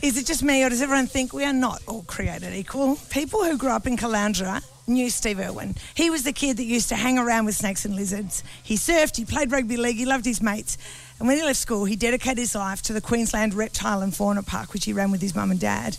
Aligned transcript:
Is 0.00 0.16
it 0.16 0.26
just 0.26 0.44
me, 0.44 0.62
or 0.62 0.68
does 0.68 0.80
everyone 0.80 1.08
think 1.08 1.32
we 1.32 1.44
are 1.44 1.52
not 1.52 1.82
all 1.88 2.04
created 2.04 2.54
equal? 2.54 2.94
People 3.10 3.42
who 3.42 3.58
grew 3.58 3.70
up 3.70 3.84
in 3.84 3.96
Caloundra 3.96 4.62
knew 4.86 5.10
Steve 5.10 5.40
Irwin. 5.40 5.74
He 5.96 6.08
was 6.08 6.22
the 6.22 6.32
kid 6.32 6.56
that 6.58 6.66
used 6.66 6.88
to 6.90 6.94
hang 6.94 7.18
around 7.18 7.46
with 7.46 7.56
snakes 7.56 7.84
and 7.84 7.96
lizards. 7.96 8.44
He 8.62 8.76
surfed, 8.76 9.16
he 9.16 9.24
played 9.24 9.50
rugby 9.50 9.76
league, 9.76 9.96
he 9.96 10.04
loved 10.04 10.24
his 10.24 10.40
mates. 10.40 10.78
And 11.18 11.26
when 11.26 11.36
he 11.36 11.42
left 11.42 11.58
school, 11.58 11.84
he 11.84 11.96
dedicated 11.96 12.38
his 12.38 12.54
life 12.54 12.80
to 12.82 12.92
the 12.92 13.00
Queensland 13.00 13.54
Reptile 13.54 14.02
and 14.02 14.14
Fauna 14.14 14.44
Park, 14.44 14.72
which 14.72 14.84
he 14.84 14.92
ran 14.92 15.10
with 15.10 15.20
his 15.20 15.34
mum 15.34 15.50
and 15.50 15.58
dad. 15.58 15.98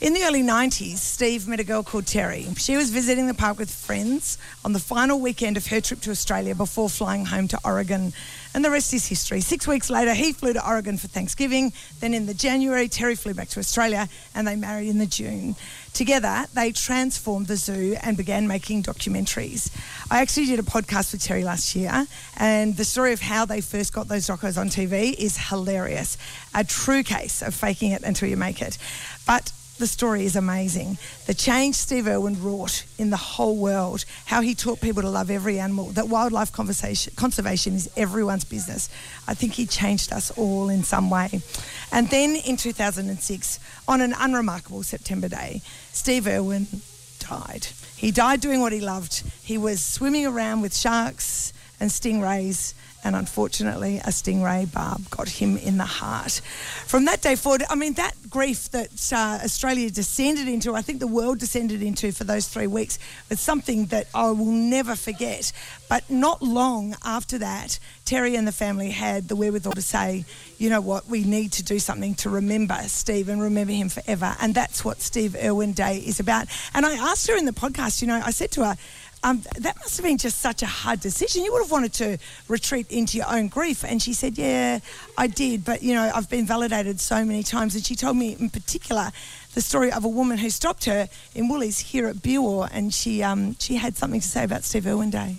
In 0.00 0.14
the 0.14 0.22
early 0.24 0.42
90s, 0.42 0.96
Steve 0.96 1.46
met 1.46 1.60
a 1.60 1.64
girl 1.64 1.82
called 1.82 2.06
Terri. 2.06 2.58
She 2.58 2.74
was 2.74 2.88
visiting 2.88 3.26
the 3.26 3.34
park 3.34 3.58
with 3.58 3.70
friends 3.70 4.38
on 4.64 4.72
the 4.72 4.78
final 4.78 5.20
weekend 5.20 5.58
of 5.58 5.66
her 5.66 5.82
trip 5.82 6.00
to 6.00 6.10
Australia 6.10 6.54
before 6.54 6.88
flying 6.88 7.26
home 7.26 7.48
to 7.48 7.58
Oregon. 7.66 8.14
And 8.54 8.64
the 8.64 8.70
rest 8.70 8.94
is 8.94 9.06
history. 9.06 9.42
Six 9.42 9.68
weeks 9.68 9.90
later, 9.90 10.14
he 10.14 10.32
flew 10.32 10.54
to 10.54 10.66
Oregon 10.66 10.96
for 10.96 11.08
Thanksgiving. 11.08 11.74
Then 12.00 12.14
in 12.14 12.24
the 12.24 12.32
January, 12.32 12.88
Terri 12.88 13.18
flew 13.18 13.34
back 13.34 13.48
to 13.50 13.60
Australia 13.60 14.08
and 14.34 14.48
they 14.48 14.56
married 14.56 14.88
in 14.88 14.96
the 14.96 15.04
June. 15.04 15.54
Together, 15.92 16.46
they 16.54 16.72
transformed 16.72 17.48
the 17.48 17.56
zoo 17.56 17.94
and 18.02 18.16
began 18.16 18.48
making 18.48 18.84
documentaries. 18.84 19.70
I 20.10 20.22
actually 20.22 20.46
did 20.46 20.58
a 20.60 20.62
podcast 20.62 21.12
with 21.12 21.20
Terri 21.20 21.44
last 21.44 21.76
year, 21.76 22.06
and 22.38 22.74
the 22.74 22.86
story 22.86 23.12
of 23.12 23.20
how 23.20 23.44
they 23.44 23.60
first 23.60 23.92
got 23.92 24.08
those 24.08 24.26
docos 24.26 24.56
on 24.56 24.68
TV 24.68 25.14
is 25.18 25.36
hilarious. 25.36 26.16
A 26.54 26.64
true 26.64 27.02
case 27.02 27.42
of 27.42 27.54
faking 27.54 27.90
it 27.90 28.02
until 28.02 28.30
you 28.30 28.38
make 28.38 28.62
it. 28.62 28.78
But 29.26 29.52
the 29.80 29.86
story 29.86 30.24
is 30.24 30.36
amazing. 30.36 30.98
The 31.26 31.34
change 31.34 31.74
Steve 31.74 32.06
Irwin 32.06 32.40
wrought 32.40 32.84
in 32.98 33.10
the 33.10 33.16
whole 33.16 33.56
world, 33.56 34.04
how 34.26 34.42
he 34.42 34.54
taught 34.54 34.80
people 34.80 35.02
to 35.02 35.10
love 35.10 35.30
every 35.30 35.58
animal, 35.58 35.86
that 35.92 36.08
wildlife 36.08 36.52
conservation 36.52 37.74
is 37.74 37.90
everyone's 37.96 38.44
business. 38.44 38.88
I 39.26 39.34
think 39.34 39.54
he 39.54 39.66
changed 39.66 40.12
us 40.12 40.30
all 40.38 40.68
in 40.68 40.84
some 40.84 41.10
way. 41.10 41.40
And 41.90 42.08
then 42.10 42.36
in 42.36 42.56
2006, 42.56 43.58
on 43.88 44.00
an 44.00 44.14
unremarkable 44.16 44.84
September 44.84 45.28
day, 45.28 45.62
Steve 45.90 46.28
Irwin 46.28 46.68
died. 47.18 47.66
He 47.96 48.10
died 48.10 48.40
doing 48.40 48.60
what 48.60 48.72
he 48.72 48.80
loved. 48.80 49.24
He 49.42 49.58
was 49.58 49.84
swimming 49.84 50.26
around 50.26 50.60
with 50.60 50.76
sharks 50.76 51.52
and 51.80 51.90
stingrays 51.90 52.74
and 53.04 53.16
unfortunately 53.16 53.98
a 53.98 54.10
stingray 54.10 54.70
barb 54.72 55.08
got 55.10 55.28
him 55.28 55.56
in 55.56 55.78
the 55.78 55.84
heart. 55.84 56.40
From 56.86 57.04
that 57.06 57.20
day 57.20 57.36
forward, 57.36 57.64
I 57.70 57.74
mean, 57.74 57.94
that 57.94 58.14
grief 58.28 58.70
that 58.70 59.12
uh, 59.12 59.44
Australia 59.44 59.90
descended 59.90 60.48
into, 60.48 60.74
I 60.74 60.82
think 60.82 61.00
the 61.00 61.06
world 61.06 61.38
descended 61.38 61.82
into 61.82 62.12
for 62.12 62.24
those 62.24 62.48
three 62.48 62.66
weeks, 62.66 62.98
was 63.28 63.40
something 63.40 63.86
that 63.86 64.06
I 64.14 64.30
will 64.30 64.46
never 64.46 64.96
forget. 64.96 65.52
But 65.88 66.08
not 66.10 66.42
long 66.42 66.94
after 67.04 67.38
that, 67.38 67.78
Terri 68.04 68.36
and 68.36 68.46
the 68.46 68.52
family 68.52 68.90
had 68.90 69.28
the 69.28 69.36
wherewithal 69.36 69.72
to 69.72 69.82
say, 69.82 70.24
you 70.58 70.68
know 70.68 70.80
what, 70.80 71.08
we 71.08 71.24
need 71.24 71.52
to 71.52 71.62
do 71.62 71.78
something 71.78 72.14
to 72.16 72.30
remember 72.30 72.76
Steve 72.86 73.28
and 73.28 73.40
remember 73.40 73.72
him 73.72 73.88
forever. 73.88 74.36
And 74.40 74.54
that's 74.54 74.84
what 74.84 75.00
Steve 75.00 75.36
Irwin 75.42 75.72
Day 75.72 75.98
is 75.98 76.20
about. 76.20 76.48
And 76.74 76.84
I 76.84 76.94
asked 76.94 77.28
her 77.28 77.36
in 77.36 77.44
the 77.46 77.52
podcast, 77.52 78.02
you 78.02 78.08
know, 78.08 78.20
I 78.24 78.30
said 78.30 78.50
to 78.52 78.64
her, 78.64 78.76
um, 79.22 79.42
that 79.58 79.76
must 79.76 79.96
have 79.98 80.04
been 80.04 80.16
just 80.16 80.40
such 80.40 80.62
a 80.62 80.66
hard 80.66 81.00
decision. 81.00 81.44
You 81.44 81.52
would 81.52 81.62
have 81.62 81.70
wanted 81.70 81.92
to 81.94 82.18
retreat 82.48 82.90
into 82.90 83.18
your 83.18 83.26
own 83.30 83.48
grief. 83.48 83.84
And 83.84 84.00
she 84.00 84.14
said, 84.14 84.38
Yeah, 84.38 84.80
I 85.18 85.26
did. 85.26 85.64
But, 85.64 85.82
you 85.82 85.94
know, 85.94 86.10
I've 86.14 86.30
been 86.30 86.46
validated 86.46 87.00
so 87.00 87.24
many 87.24 87.42
times. 87.42 87.74
And 87.74 87.84
she 87.84 87.94
told 87.94 88.16
me 88.16 88.36
in 88.38 88.48
particular 88.48 89.10
the 89.54 89.60
story 89.60 89.92
of 89.92 90.04
a 90.04 90.08
woman 90.08 90.38
who 90.38 90.48
stopped 90.48 90.86
her 90.86 91.08
in 91.34 91.48
Woolies 91.48 91.78
here 91.78 92.06
at 92.06 92.16
Beerwah 92.16 92.70
and 92.72 92.94
she, 92.94 93.22
um, 93.22 93.56
she 93.58 93.76
had 93.76 93.96
something 93.96 94.20
to 94.20 94.28
say 94.28 94.44
about 94.44 94.64
Steve 94.64 94.86
Irwin 94.86 95.10
Day. 95.10 95.36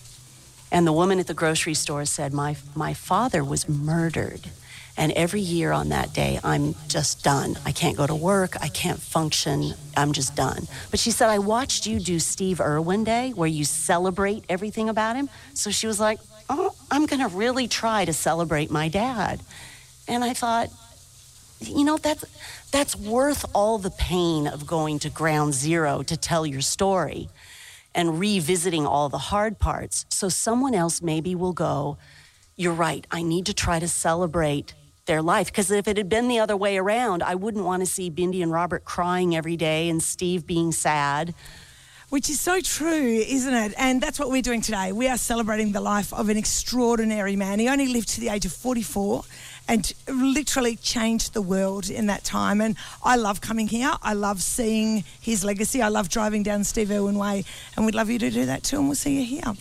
And 0.71 0.85
the 0.85 0.93
woman 0.93 1.19
at 1.19 1.27
the 1.27 1.33
grocery 1.33 1.73
store 1.73 2.05
said, 2.05 2.33
My, 2.33 2.55
my 2.75 2.93
father 2.93 3.43
was 3.43 3.67
murdered. 3.67 4.51
And 5.01 5.11
every 5.13 5.41
year 5.41 5.71
on 5.71 5.89
that 5.89 6.13
day, 6.13 6.39
I'm 6.43 6.75
just 6.87 7.23
done. 7.23 7.57
I 7.65 7.71
can't 7.71 7.97
go 7.97 8.05
to 8.05 8.13
work. 8.13 8.55
I 8.61 8.67
can't 8.67 9.01
function. 9.01 9.73
I'm 9.97 10.11
just 10.13 10.35
done. 10.35 10.67
But 10.91 10.99
she 10.99 11.09
said, 11.09 11.27
I 11.27 11.39
watched 11.39 11.87
you 11.87 11.99
do 11.99 12.19
Steve 12.19 12.61
Irwin 12.61 13.03
Day 13.03 13.31
where 13.31 13.49
you 13.49 13.65
celebrate 13.65 14.43
everything 14.47 14.89
about 14.89 15.15
him. 15.15 15.27
So 15.55 15.71
she 15.71 15.87
was 15.87 15.99
like, 15.99 16.19
Oh, 16.51 16.75
I'm 16.91 17.07
going 17.07 17.27
to 17.27 17.35
really 17.35 17.67
try 17.67 18.05
to 18.05 18.13
celebrate 18.13 18.69
my 18.69 18.89
dad. 18.89 19.41
And 20.07 20.23
I 20.23 20.35
thought, 20.35 20.69
you 21.61 21.83
know, 21.83 21.97
that's, 21.97 22.23
that's 22.71 22.95
worth 22.95 23.43
all 23.55 23.79
the 23.79 23.89
pain 23.89 24.45
of 24.45 24.67
going 24.67 24.99
to 24.99 25.09
ground 25.09 25.55
zero 25.55 26.03
to 26.03 26.15
tell 26.15 26.45
your 26.45 26.61
story 26.61 27.27
and 27.95 28.19
revisiting 28.19 28.85
all 28.85 29.09
the 29.09 29.17
hard 29.17 29.57
parts. 29.57 30.05
So 30.09 30.29
someone 30.29 30.75
else 30.75 31.01
maybe 31.01 31.33
will 31.33 31.53
go, 31.53 31.97
You're 32.55 32.73
right, 32.73 33.07
I 33.09 33.23
need 33.23 33.47
to 33.47 33.53
try 33.55 33.79
to 33.79 33.87
celebrate 33.87 34.75
their 35.05 35.21
life. 35.21 35.47
Because 35.47 35.71
if 35.71 35.87
it 35.87 35.97
had 35.97 36.09
been 36.09 36.27
the 36.27 36.39
other 36.39 36.57
way 36.57 36.77
around, 36.77 37.23
I 37.23 37.35
wouldn't 37.35 37.65
want 37.65 37.81
to 37.81 37.85
see 37.85 38.09
Bindi 38.09 38.41
and 38.41 38.51
Robert 38.51 38.85
crying 38.85 39.35
every 39.35 39.57
day 39.57 39.89
and 39.89 40.01
Steve 40.01 40.45
being 40.45 40.71
sad. 40.71 41.33
Which 42.09 42.29
is 42.29 42.41
so 42.41 42.59
true, 42.59 43.23
isn't 43.25 43.53
it? 43.53 43.73
And 43.77 44.01
that's 44.01 44.19
what 44.19 44.29
we're 44.29 44.41
doing 44.41 44.59
today. 44.59 44.91
We 44.91 45.07
are 45.07 45.17
celebrating 45.17 45.71
the 45.71 45.79
life 45.79 46.13
of 46.13 46.27
an 46.27 46.35
extraordinary 46.35 47.37
man. 47.37 47.57
He 47.59 47.69
only 47.69 47.87
lived 47.87 48.09
to 48.09 48.19
the 48.19 48.27
age 48.27 48.45
of 48.45 48.51
44 48.51 49.23
and 49.69 49.93
literally 50.09 50.75
changed 50.75 51.33
the 51.33 51.41
world 51.41 51.89
in 51.89 52.07
that 52.07 52.25
time. 52.25 52.59
And 52.59 52.75
I 53.01 53.15
love 53.15 53.39
coming 53.39 53.69
here. 53.69 53.93
I 54.03 54.11
love 54.11 54.41
seeing 54.41 55.05
his 55.21 55.45
legacy. 55.45 55.81
I 55.81 55.87
love 55.87 56.09
driving 56.09 56.43
down 56.43 56.65
Steve 56.65 56.91
Irwin 56.91 57.17
Way. 57.17 57.45
And 57.77 57.85
we'd 57.85 57.95
love 57.95 58.09
you 58.09 58.19
to 58.19 58.29
do 58.29 58.45
that 58.45 58.63
too. 58.63 58.79
And 58.79 58.87
we'll 58.87 58.95
see 58.95 59.17
you 59.17 59.25
here. 59.25 59.53